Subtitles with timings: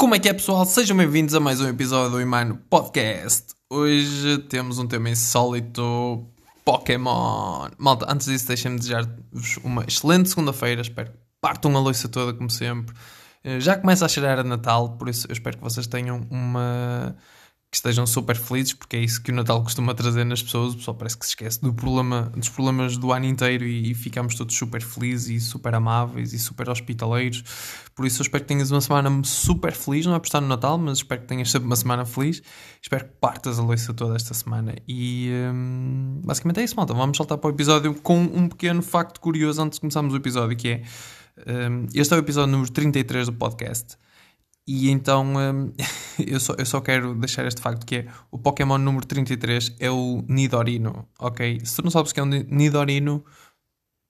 [0.00, 0.64] Como é que é, pessoal?
[0.64, 3.46] Sejam bem-vindos a mais um episódio do Imano Podcast.
[3.68, 6.24] Hoje temos um tema insólito:
[6.64, 7.68] Pokémon.
[7.76, 10.82] Malta, antes disso, deixem-me desejar-vos uma excelente segunda-feira.
[10.82, 12.94] Espero que partam a louça toda, como sempre.
[13.42, 17.16] Eh, Já começa a cheirar a Natal, por isso eu espero que vocês tenham uma
[17.70, 20.72] que estejam super felizes, porque é isso que o Natal costuma trazer nas pessoas.
[20.72, 23.94] O pessoal parece que se esquece do problema, dos problemas do ano inteiro e, e
[23.94, 27.44] ficamos todos super felizes e super amáveis e super hospitaleiros.
[27.94, 30.06] Por isso, eu espero que tenhas uma semana super feliz.
[30.06, 32.42] Não é por estar no Natal, mas espero que tenhas sempre uma semana feliz.
[32.80, 34.74] Espero que partas a louça toda esta semana.
[34.88, 36.94] E hum, basicamente é isso, malta.
[36.94, 40.56] Vamos saltar para o episódio com um pequeno facto curioso antes de começarmos o episódio,
[40.56, 40.82] que é.
[41.68, 43.98] hum, este é o episódio número 33 do podcast.
[44.70, 45.72] E então hum,
[46.24, 49.90] eu, só, eu só quero deixar este facto que é o Pokémon número 33 é
[49.90, 51.58] o Nidorino, ok?
[51.64, 53.24] Se tu não sabes o que é um Ni- Nidorino,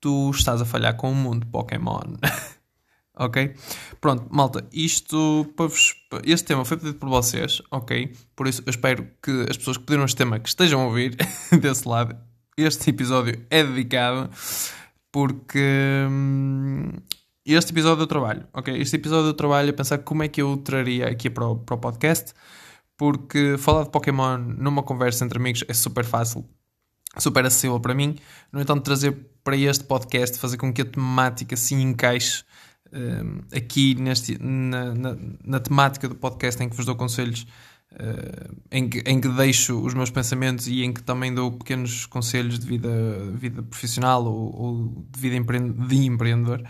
[0.01, 2.01] tu estás a falhar com o mundo Pokémon.
[3.17, 3.55] ok?
[4.01, 5.95] Pronto, malta, isto para vos-
[6.25, 8.13] este tema foi pedido por vocês, ok?
[8.35, 11.17] Por isso eu espero que as pessoas que pediram este tema que estejam a ouvir
[11.61, 12.17] desse lado,
[12.57, 14.29] este episódio é dedicado
[15.13, 16.91] porque hum,
[17.55, 18.77] este episódio eu trabalho, ok?
[18.81, 21.75] Este episódio eu trabalho a pensar como é que eu traria aqui para o, para
[21.75, 22.33] o podcast,
[22.97, 26.45] porque falar de Pokémon numa conversa entre amigos é super fácil,
[27.19, 28.17] super acessível para mim.
[28.53, 32.45] No entanto, trazer para este podcast, fazer com que a temática se encaixe
[32.93, 37.47] hum, aqui neste, na, na, na temática do podcast em que vos dou conselhos.
[37.99, 42.05] eh, em, que, em que deixo os meus pensamentos e em que também dou pequenos
[42.07, 42.91] conselhos de vida,
[43.35, 46.63] vida profissional ou, ou de vida empre- de empreendedor.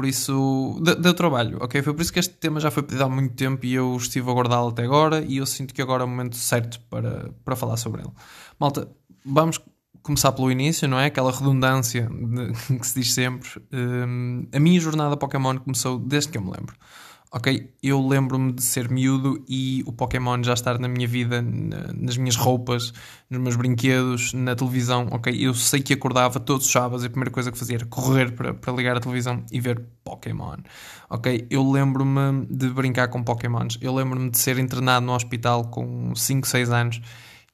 [0.00, 1.82] Por isso, de- deu trabalho, ok?
[1.82, 4.30] Foi por isso que este tema já foi pedido há muito tempo e eu estive
[4.30, 7.54] a guardá-lo até agora e eu sinto que agora é o momento certo para, para
[7.54, 8.10] falar sobre ele.
[8.58, 8.90] Malta,
[9.22, 9.60] vamos
[10.02, 11.04] começar pelo início, não é?
[11.04, 13.50] Aquela redundância de- que se diz sempre.
[13.70, 16.74] Hum, a minha jornada Pokémon começou desde que eu me lembro.
[17.32, 21.92] Ok, eu lembro-me de ser miúdo e o Pokémon já estar na minha vida, na-
[21.94, 22.92] nas minhas roupas,
[23.30, 25.06] nos meus brinquedos, na televisão.
[25.12, 27.86] Ok, eu sei que acordava todos os sábados e a primeira coisa que fazia era
[27.86, 30.56] correr para, para ligar a televisão e ver Pokémon.
[31.08, 33.78] Ok, eu lembro-me de brincar com Pokémons.
[33.80, 37.00] Eu lembro-me de ser internado no hospital com 5, 6 anos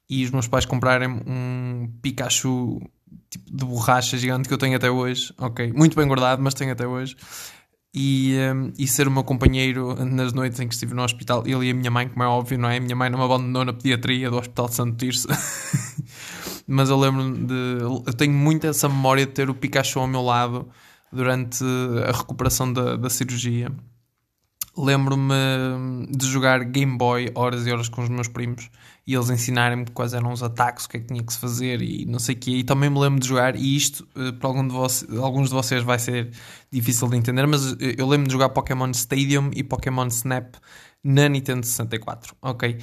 [0.09, 2.81] e os meus pais comprarem um Pikachu
[3.29, 5.35] tipo de borracha gigante que eu tenho até hoje.
[5.37, 7.15] Ok, muito bem guardado, mas tenho até hoje
[7.99, 11.43] e, um, e ser o meu companheiro nas noites em que estive no hospital.
[11.47, 12.77] Ele e a minha mãe, como é óbvio, não é?
[12.77, 15.27] A minha mãe não me abandonou na pediatria do Hospital de Santo Tirso.
[16.69, 17.79] Mas eu lembro-me de.
[17.81, 20.69] Eu tenho muito essa memória de ter o Pikachu ao meu lado
[21.11, 21.65] durante
[22.07, 23.73] a recuperação da, da cirurgia.
[24.77, 25.35] Lembro-me
[26.11, 28.69] de jogar Game Boy horas e horas com os meus primos
[29.07, 31.81] e eles ensinarem-me quais eram os ataques, o que é que tinha que se fazer
[31.81, 32.51] e não sei o quê.
[32.51, 35.55] E também me lembro de jogar, e isto eh, para algum de voce- alguns de
[35.55, 36.31] vocês vai ser
[36.71, 40.55] difícil de entender, mas eh, eu lembro de jogar Pokémon Stadium e Pokémon Snap
[41.05, 42.79] na Nintendo 64, ok?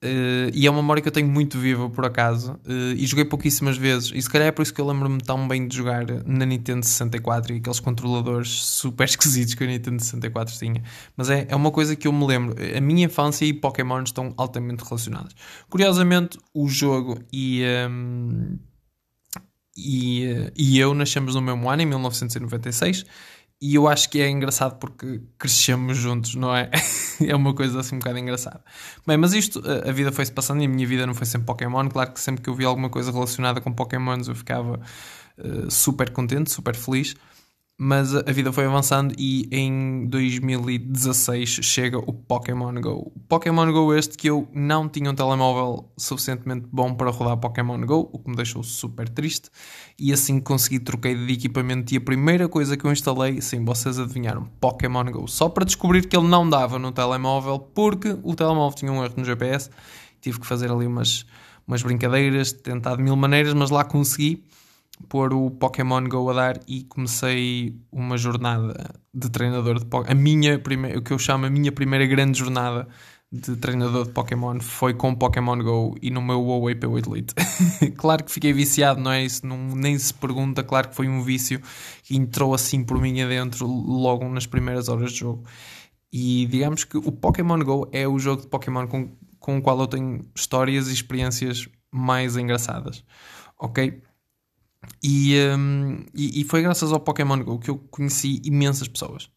[0.00, 2.58] Eh, e é uma memória que eu tenho muito viva por acaso.
[2.66, 4.12] Eh, e joguei pouquíssimas vezes.
[4.14, 6.84] E se calhar é por isso que eu lembro-me tão bem de jogar na Nintendo
[6.84, 10.82] 64 e aqueles controladores super esquisitos que a Nintendo 64 tinha.
[11.16, 12.54] Mas é, é uma coisa que eu me lembro.
[12.76, 15.34] A minha infância e Pokémon estão altamente relacionadas
[15.68, 18.58] curiosamente o jogo e ehm,
[19.78, 23.06] e, eh, e eu nascemos no mesmo ano, em 1996,
[23.60, 26.70] e eu acho que é engraçado porque crescemos juntos, não é?
[27.26, 28.60] é uma coisa assim um bocado engraçada.
[29.06, 31.88] Bem, mas isto, a vida foi-se passando e a minha vida não foi sempre Pokémon.
[31.88, 34.80] Claro que sempre que eu vi alguma coisa relacionada com Pokémons eu ficava
[35.38, 37.16] eh, super contente, super feliz.
[37.80, 43.12] Mas a vida foi avançando e em 2016 chega o Pokémon Go.
[43.14, 47.80] O Pokémon Go este que eu não tinha um telemóvel suficientemente bom para rodar Pokémon
[47.86, 49.48] Go, o que me deixou super triste.
[49.96, 53.96] E assim consegui troquei de equipamento e a primeira coisa que eu instalei, sim, vocês
[53.96, 55.28] adivinharam, Pokémon Go.
[55.28, 59.14] Só para descobrir que ele não dava no telemóvel, porque o telemóvel tinha um erro
[59.18, 59.70] no GPS.
[60.20, 61.24] Tive que fazer ali umas,
[61.64, 64.42] umas brincadeiras, tentar de mil maneiras, mas lá consegui
[65.08, 70.12] pôr o Pokémon Go a dar e comecei uma jornada de treinador de Pokémon.
[70.12, 72.88] A minha primeira, o que eu chamo a minha primeira grande jornada
[73.30, 77.34] de treinador de Pokémon foi com Pokémon Go e no meu Huawei P8 Lite.
[77.96, 79.46] claro que fiquei viciado, não é isso?
[79.46, 81.60] Não, nem se pergunta, claro que foi um vício
[82.02, 85.44] que entrou assim por mim adentro logo nas primeiras horas de jogo.
[86.10, 89.78] E digamos que o Pokémon Go é o jogo de Pokémon com, com o qual
[89.80, 93.04] eu tenho histórias e experiências mais engraçadas.
[93.60, 94.02] Ok?
[95.02, 99.30] E, hum, e, e foi graças ao Pokémon Go que eu conheci imensas pessoas.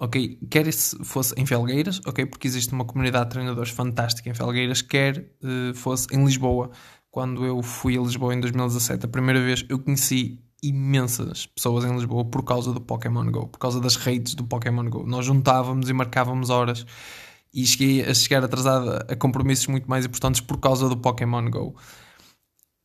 [0.00, 4.34] Ok, quer se fosse em Felgueiras, ok, porque existe uma comunidade de treinadores fantástica em
[4.34, 6.70] Felgueiras, quer eh, fosse em Lisboa.
[7.10, 11.92] Quando eu fui a Lisboa em 2017, a primeira vez, eu conheci imensas pessoas em
[11.94, 15.04] Lisboa por causa do Pokémon Go, por causa das redes do Pokémon Go.
[15.04, 16.86] Nós juntávamos e marcávamos horas
[17.52, 21.74] e cheguei a chegar atrasado a compromissos muito mais importantes por causa do Pokémon Go.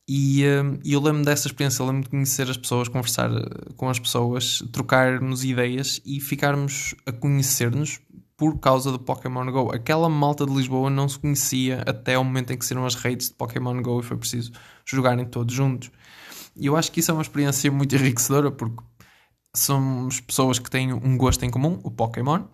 [0.06, 3.98] E, um, eu lembro dessa experiência, lembro de conhecer as pessoas, conversar eh, com as
[3.98, 8.00] pessoas, trocarmos ideias e ficarmos a conhecer-nos
[8.36, 9.72] por causa do Pokémon Go.
[9.72, 13.28] Aquela malta de Lisboa não se conhecia até o momento em que saíram as redes
[13.28, 14.52] de Pokémon Go e foi preciso
[14.84, 15.90] jogarem todos juntos.
[16.54, 18.82] E eu acho que isso é uma experiência muito enriquecedora porque
[19.56, 22.44] somos pessoas que têm um gosto em comum, o Pokémon,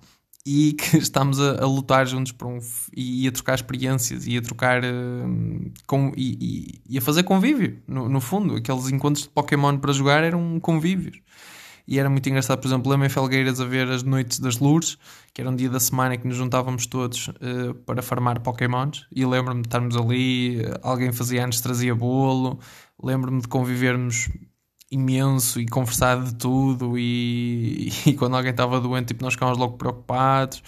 [0.44, 2.58] e que estamos a, a, lutar juntos um,
[2.96, 7.82] e, e, a trocar experiências e a trocar uh, com, e, e, a fazer convívio.
[7.86, 11.20] No, no, fundo, aqueles encontros de Pokémon para jogar eram convívios
[11.90, 14.96] e era muito engraçado, por exemplo, lembro em Felgueiras a ver as noites das Lourdes,
[15.34, 19.08] que era um dia da semana em que nos juntávamos todos uh, para farmar Pokémons.
[19.10, 22.60] E lembro-me de estarmos ali, alguém fazia anos, trazia bolo,
[23.02, 24.28] lembro-me de convivermos
[24.90, 29.76] imenso e conversar de tudo e, e quando alguém estava doente, tipo, nós ficávamos logo
[29.76, 30.62] preocupados.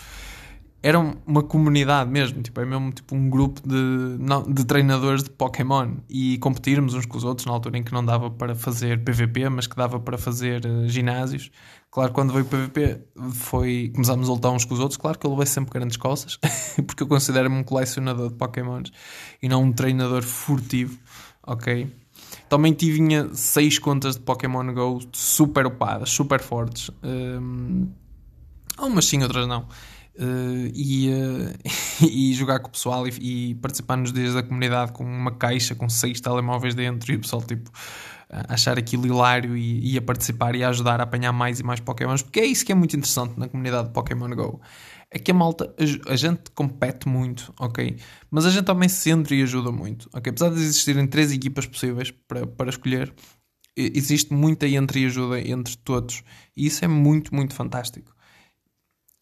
[0.84, 4.19] Era uma comunidade mesmo, tipo, é mesmo tipo um grupo de,
[4.52, 8.04] de treinadores de Pokémon e competirmos uns com os outros na altura em que não
[8.04, 11.52] dava para fazer PVP, mas que dava para fazer uh, ginásios.
[11.88, 13.00] Claro, quando veio PVP
[13.32, 16.36] foi, começámos a lutar uns com os outros, claro que eu levei sempre grandes costas,
[16.84, 18.90] porque eu considero-me um colecionador de Pokémons
[19.40, 20.98] e não um treinador furtivo,
[21.46, 21.86] ok?
[22.52, 26.90] Também tinha seis contas de Pokémon Go super upadas, super fortes.
[27.02, 27.88] Um,
[28.78, 29.62] umas sim, outras não.
[30.20, 34.93] Uh, e, uh, e jogar com o pessoal e, e, participar nos dias da comunidade
[34.93, 37.70] com uma caixa com seis telemóveis dentro e o pessoal tipo
[38.49, 41.81] achar aquilo hilário e, e a participar e a ajudar a apanhar mais e mais
[41.81, 44.60] Pokémons, porque é isso que é muito interessante na comunidade de Pokémon Go
[45.12, 45.74] é que a malta,
[46.08, 47.96] a, gente compete muito, ok?
[48.30, 50.30] Mas a gente também se centra e ajuda muito, ok?
[50.30, 53.12] Apesar de existirem três equipas possíveis para, para escolher,
[53.76, 56.22] existe muita entreajuda entre todos
[56.56, 58.14] e isso é muito, muito fantástico.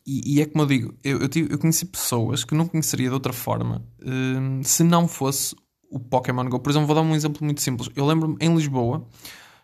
[0.06, 3.08] E, e é como eu digo, eu, eu, tive, eu, conheci pessoas que não conheceria
[3.08, 5.56] de outra forma hum, se não fosse
[5.90, 6.60] o Pokémon Go.
[6.60, 7.90] Por exemplo, vou dar um exemplo muito simples.
[7.96, 9.06] Eu lembro-me em Lisboa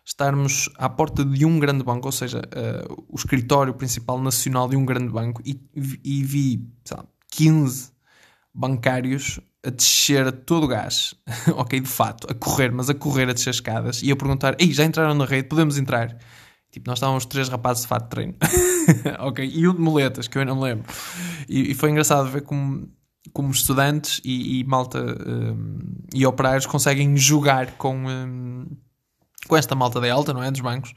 [0.07, 4.77] estarmos à porta de um grande banco, ou seja, uh, o escritório principal nacional de
[4.77, 5.61] um grande banco, e,
[6.01, 7.91] e vi lá, 15
[8.53, 11.13] bancários a descer a todo o gás,
[11.57, 14.71] ok, de fato, a correr, mas a correr a descer escadas, e a perguntar: Ei,
[14.71, 15.49] já entraram na rede?
[15.49, 16.17] Podemos entrar?
[16.71, 18.35] Tipo, nós estávamos três rapazes de fato de treino,
[19.19, 20.85] ok, e um de moletas, que eu não me lembro.
[21.49, 22.87] E, e foi engraçado ver como,
[23.33, 25.79] como estudantes e, e malta um,
[26.13, 28.07] e operários conseguem jogar com.
[28.07, 28.86] Um,
[29.47, 30.51] com esta malta da alta, não é?
[30.51, 30.93] Dos bancos,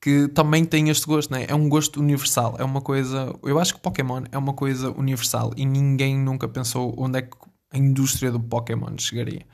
[0.00, 1.46] que também tem este gosto, não é?
[1.48, 3.34] É um gosto universal, é uma coisa.
[3.42, 7.36] Eu acho que Pokémon é uma coisa universal e ninguém nunca pensou onde é que
[7.72, 9.46] a indústria do Pokémon chegaria.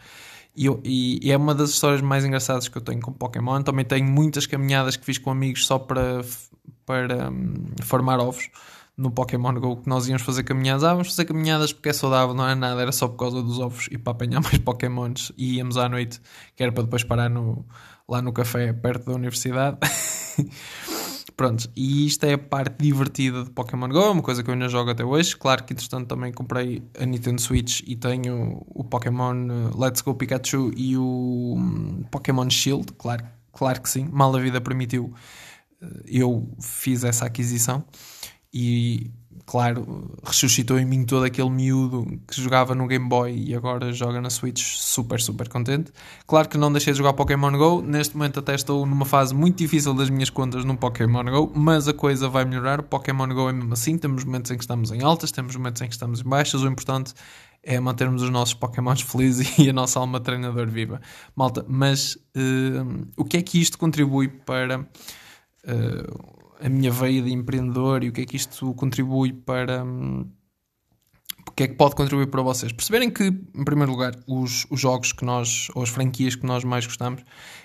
[0.55, 3.63] E, eu, e, e, é uma das histórias mais engraçadas que eu tenho com Pokémon.
[3.63, 6.23] Também tenho muitas caminhadas que fiz com amigos só para,
[6.85, 8.51] para um, formar ovos
[8.97, 10.85] no Pokémon Go que nós íamos fazer caminhadas.
[10.85, 13.59] Ah, vamos fazer caminhadas porque é saudável, não é nada, era só por causa dos
[13.59, 15.33] ovos e para apanhar mais Pokémons.
[15.37, 16.21] E íamos à noite,
[16.57, 17.65] que era para depois parar no,
[18.11, 19.79] lá no café perto da universidade.
[21.37, 24.53] Pronto, e isto é a parte divertida de Pokémon Go, é uma coisa que eu
[24.53, 25.35] ainda jogo até hoje.
[25.35, 30.15] Claro que, entretanto, também comprei a Nintendo Switch e tenho o Pokémon uh, Let's Go
[30.15, 32.93] Pikachu e o um, Pokémon Shield.
[32.99, 35.15] Claro, claro que sim, mal a vida permitiu,
[35.81, 37.85] uh, eu fiz essa aquisição
[38.53, 39.11] e
[39.51, 44.21] claro, ressuscitou em mim todo aquele miúdo que jogava no Game Boy e agora joga
[44.21, 45.91] na Switch super, super contente.
[46.25, 49.59] Claro que não deixei de jogar Pokémon GO, neste momento até estou numa fase muito
[49.59, 52.79] difícil das minhas contas no Pokémon GO, mas a coisa vai melhorar.
[52.79, 55.83] O Pokémon GO é mesmo assim, temos momentos em que estamos em altas, temos momentos
[55.83, 57.13] em que estamos em baixas, o importante
[57.61, 61.01] é mantermos os nossos Pokémons felizes e a nossa alma treinador viva.
[61.35, 64.89] Malta, mas uh, o que é que isto contribui para...
[65.67, 69.85] Uh, a minha veia de empreendedor e o que é que isto contribui para.
[69.85, 70.27] Hum,
[71.47, 72.71] o que é que pode contribuir para vocês?
[72.73, 76.65] Perceberem que, em primeiro lugar, os, os jogos que nós, ou as franquias que nós
[76.65, 77.23] mais gostamos,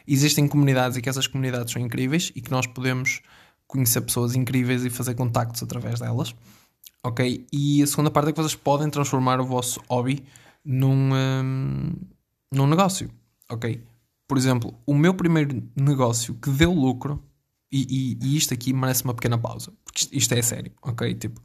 [0.08, 3.22] existem comunidades e que essas comunidades são incríveis e que nós podemos
[3.68, 6.34] conhecer pessoas incríveis e fazer contactos através delas.
[7.04, 7.46] Ok?
[7.52, 10.24] E a segunda parte é que vocês podem transformar o vosso hobby
[10.64, 11.94] num, um,
[12.52, 13.10] num negócio.
[13.50, 13.84] Ok?
[14.28, 17.24] Por exemplo, o meu primeiro negócio que deu lucro
[17.76, 21.14] e, e, e, isto aqui merece uma pequena pausa, porque isto, é sério, ok?
[21.16, 21.42] Tipo,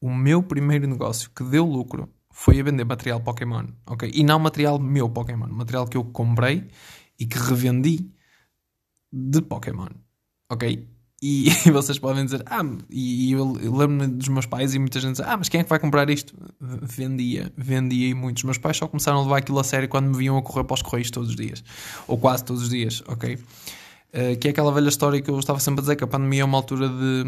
[0.00, 4.08] o meu primeiro negócio que deu lucro foi a vender material Pokémon, ok?
[4.14, 6.68] E não material meu Pokémon, material que eu comprei
[7.18, 8.08] e que revendi
[9.12, 9.88] de Pokémon,
[10.48, 10.88] ok?
[11.20, 15.00] E, e vocês podem dizer, ah, e, eu, eu lembro-me dos meus pais e muita
[15.00, 16.36] gente diz, ah, mas quem é que vai comprar isto?
[16.60, 18.44] Vendia, vendia e muitos.
[18.44, 20.74] Meus pais só começaram a levar aquilo a sério quando me viam a correr para
[20.74, 21.64] os correios todos os dias,
[22.06, 23.38] ou quase todos os dias, ok?
[24.14, 26.42] Uh, que é aquela velha história que eu estava sempre a dizer que a pandemia
[26.42, 27.24] é uma altura de,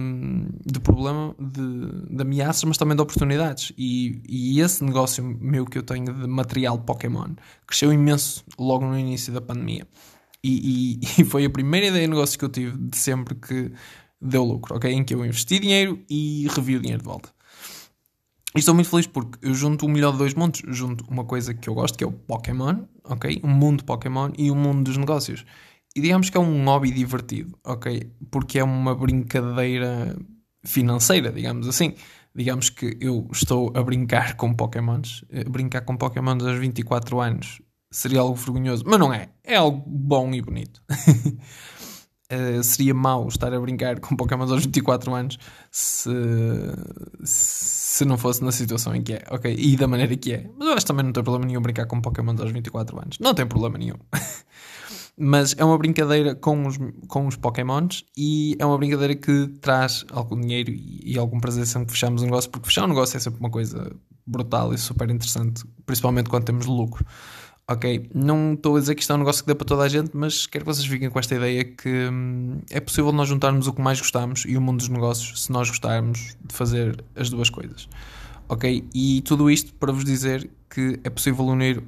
[0.64, 3.72] de problema, de, de ameaças, mas também de oportunidades.
[3.76, 7.34] E, e, esse negócio meu que eu tenho de material Pokémon
[7.66, 9.84] cresceu imenso logo no início da pandemia.
[10.44, 13.72] E, e, e foi a primeira ideia de negócio que eu tive de sempre que
[14.20, 14.92] deu lucro, ok?
[14.92, 17.30] Em que eu investi dinheiro e revi o dinheiro de volta.
[18.54, 20.62] E estou muito feliz porque eu junto o melhor de dois mundos.
[20.68, 23.40] Junto uma coisa que eu gosto, que é o Pokémon, ok?
[23.44, 25.44] Um mundo Pokémon e o mundo dos negócios.
[25.96, 28.12] E digamos que é um hobby divertido, ok?
[28.30, 30.14] Porque é uma brincadeira
[30.62, 31.94] financeira, digamos assim.
[32.34, 35.24] Digamos que eu estou a brincar com Pokémons.
[35.30, 39.30] Eh, brincar com Pokémons aos 24 anos seria algo vergonhoso, mas não é.
[39.42, 40.82] É algo bom e bonito.
[42.30, 45.38] uh, seria mau estar a brincar com Pokémons aos 24 anos
[45.70, 46.10] se,
[47.24, 49.56] se não fosse na situação em que é, ok?
[49.58, 50.50] E da maneira que é.
[50.58, 53.18] Mas eu acho também não tem problema nenhum brincar com Pokémons aos 24 anos.
[53.18, 53.96] Não tem problema nenhum.
[55.18, 56.76] Mas é uma brincadeira com os,
[57.08, 61.66] com os Pokémons e é uma brincadeira que traz algum dinheiro e, e algum prazer
[61.66, 63.96] sempre que fechamos um negócio, porque fechar um negócio é sempre uma coisa
[64.26, 67.06] brutal e super interessante, principalmente quando temos lucro.
[67.68, 69.88] Ok, não estou a dizer que isto é um negócio que dê para toda a
[69.88, 73.66] gente, mas quero que vocês fiquem com esta ideia que hum, é possível nós juntarmos
[73.66, 77.28] o que mais gostamos e o mundo dos negócios se nós gostarmos de fazer as
[77.28, 77.88] duas coisas.
[78.48, 78.88] Ok?
[78.94, 81.82] E tudo isto para vos dizer que é possível unir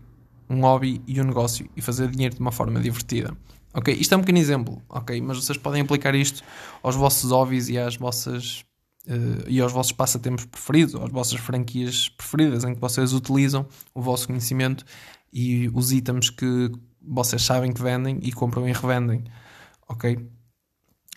[0.48, 3.36] um hobby e um negócio e fazer dinheiro de uma forma divertida.
[3.74, 3.94] Ok?
[3.94, 5.20] Isto é um pequeno exemplo, ok?
[5.20, 6.42] Mas vocês podem aplicar isto
[6.82, 8.64] aos vossos hobbies e às vossas
[9.06, 14.00] uh, e aos vossos passatempos preferidos, às vossas franquias preferidas, em que vocês utilizam o
[14.00, 14.84] vosso conhecimento
[15.32, 19.24] e os itens que vocês sabem que vendem e compram e revendem.
[19.88, 20.18] Ok?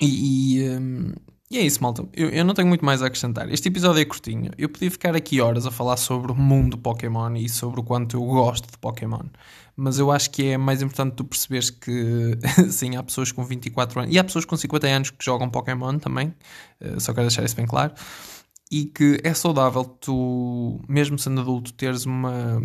[0.01, 1.13] E, e, um,
[1.51, 2.07] e é isso, malta.
[2.13, 3.51] Eu, eu, não tenho muito mais a acrescentar.
[3.51, 4.51] Este episódio é curtinho.
[4.57, 8.15] Eu podia ficar aqui horas a falar sobre o mundo Pokémon e sobre o quanto
[8.15, 9.25] eu gosto de Pokémon.
[9.75, 12.37] Mas eu acho que é mais importante tu perceberes que,
[12.71, 15.99] sim, há pessoas com 24 anos e há pessoas com 50 anos que jogam Pokémon
[15.99, 16.33] também.
[16.79, 17.93] Uh, só quero deixar isso bem claro
[18.71, 22.63] e que é saudável tu, mesmo sendo adulto, teres uma,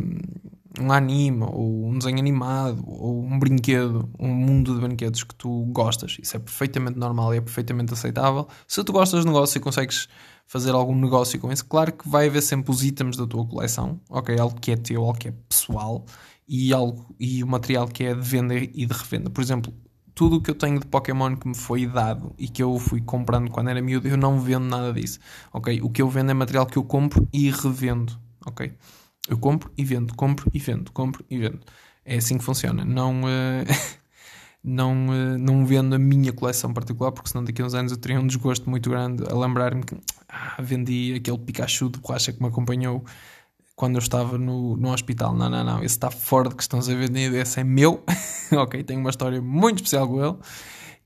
[0.80, 5.64] um anime ou um desenho animado ou um brinquedo, um mundo de brinquedos que tu
[5.72, 6.18] gostas.
[6.20, 8.46] Isso é perfeitamente normal e é perfeitamente aceitável.
[8.66, 10.08] Se tu gostas de negócio e consegues
[10.46, 14.00] fazer algum negócio com isso, claro que vai haver sempre os itens da tua coleção,
[14.08, 14.38] ok?
[14.38, 16.04] Algo que é teu, algo que é pessoal
[16.48, 19.30] e algo e o material que é de venda e de revenda.
[19.30, 19.72] Por exemplo,
[20.14, 23.00] tudo o que eu tenho de Pokémon que me foi dado e que eu fui
[23.00, 25.18] comprando quando era miúdo, eu não vendo nada disso,
[25.52, 25.80] ok?
[25.82, 28.72] O que eu vendo é material que eu compro e revendo, ok?
[29.28, 31.60] Eu compro e vendo, compro e vendo, compro e vendo.
[32.04, 32.84] É assim que funciona.
[32.84, 33.64] Não, uh,
[34.62, 37.98] não, uh, não vendo a minha coleção particular, porque senão daqui a uns anos eu
[37.98, 39.96] teria um desgosto muito grande a lembrar-me que
[40.28, 43.04] ah, vendi aquele Pikachu de borracha que me acompanhou
[43.76, 45.34] quando eu estava no, no hospital.
[45.34, 45.78] Não, não, não.
[45.78, 47.32] Esse está fora de questões a vender.
[47.34, 48.02] Esse é meu.
[48.52, 50.36] ok, tenho uma história muito especial com ele.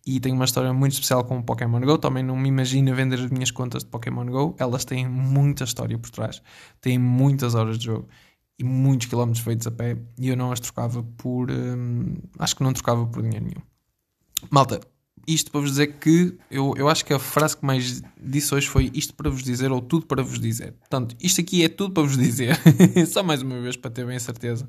[0.07, 1.99] E tenho uma história muito especial com o Pokémon Go.
[1.99, 4.55] Também não me imagino vender as minhas contas de Pokémon Go.
[4.59, 6.43] Elas têm muita história por trás.
[6.81, 8.09] Têm muitas horas de jogo.
[8.59, 9.97] E muitos quilómetros feitos a pé.
[10.19, 11.51] E eu não as trocava por.
[11.51, 13.63] Hum, acho que não trocava por dinheiro nenhum.
[14.51, 14.81] Malta,
[15.27, 18.69] isto para vos dizer que eu, eu acho que a frase que mais disse hoje
[18.69, 20.73] foi isto para vos dizer ou tudo para vos dizer.
[20.73, 22.59] Portanto, isto aqui é tudo para vos dizer.
[23.07, 24.67] Só mais uma vez para ter bem certeza.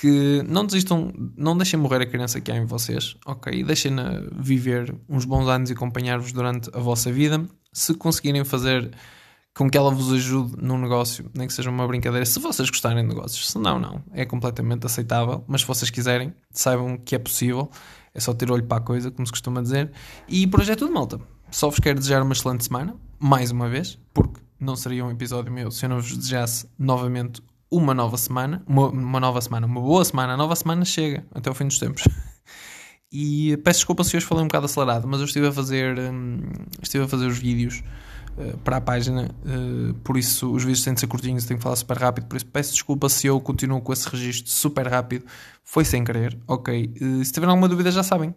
[0.00, 3.62] Que não desistam, não deixem morrer a criança que há em vocês, ok?
[3.62, 7.44] Deixem-na viver uns bons anos e acompanhar-vos durante a vossa vida.
[7.72, 8.90] Se conseguirem fazer
[9.54, 13.02] com que ela vos ajude num negócio, nem que seja uma brincadeira, se vocês gostarem
[13.02, 13.50] de negócios.
[13.50, 14.02] Se não, não.
[14.12, 17.70] É completamente aceitável, mas se vocês quiserem, saibam que é possível
[18.14, 19.90] é só ter olho para a coisa, como se costuma dizer.
[20.28, 21.20] E por hoje é tudo, malta.
[21.50, 25.52] Só vos quero desejar uma excelente semana, mais uma vez, porque não seria um episódio
[25.52, 29.80] meu se eu não vos desejasse novamente uma nova semana, uma, uma nova semana, uma
[29.80, 30.34] boa semana.
[30.34, 32.02] A nova semana chega até o fim dos tempos.
[33.12, 36.38] E peço desculpa se hoje falei um bocado acelerado, mas eu estive a fazer, hum,
[36.80, 37.82] estive a fazer os vídeos
[38.38, 41.62] uh, para a página, uh, por isso os vídeos têm de ser curtinhos, tenho que
[41.64, 45.24] falar super rápido, por isso peço desculpa se eu continuo com esse registro super rápido,
[45.64, 46.94] foi sem querer, ok.
[47.00, 48.32] Uh, se tiverem alguma dúvida já sabem,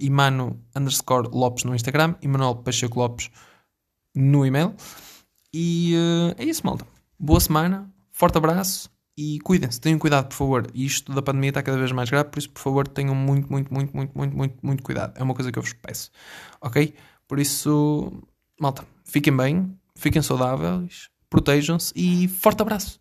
[0.00, 3.30] Imano underscore Lopes no Instagram, Emanuel Pacheco Lopes
[4.14, 4.74] no e-mail.
[5.52, 5.94] E
[6.38, 6.86] é isso, malta.
[7.18, 7.86] Boa semana,
[8.20, 10.66] forte abraço e cuidem-se, tenham cuidado, por favor.
[10.74, 13.72] Isto da pandemia está cada vez mais grave, por isso, por favor, tenham muito, muito,
[13.72, 15.16] muito, muito, muito, muito, muito cuidado.
[15.16, 16.10] É uma coisa que eu vos peço,
[16.60, 16.94] ok?
[17.26, 18.12] Por isso,
[18.60, 22.99] malta, fiquem bem, fiquem saudáveis, protejam-se e forte abraço.